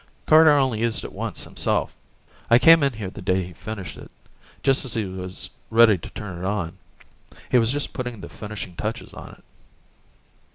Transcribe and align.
Carter 0.25 0.49
only 0.49 0.79
used 0.79 1.03
it 1.03 1.13
once 1.13 1.43
himself. 1.43 1.93
I 2.49 2.57
came 2.57 2.81
in 2.81 2.93
here 2.93 3.11
the 3.11 3.21
day 3.21 3.45
he 3.45 3.53
finished 3.53 3.97
it, 3.97 4.09
just 4.63 4.83
as 4.83 4.95
he 4.95 5.05
was 5.05 5.51
ready 5.69 5.99
to 5.99 6.09
turn 6.09 6.39
it 6.39 6.43
on. 6.43 6.79
He 7.51 7.59
was 7.59 7.71
just 7.71 7.93
putting 7.93 8.19
the 8.19 8.27
finishing 8.27 8.73
touches 8.73 9.13
on 9.13 9.29
it. 9.33 9.43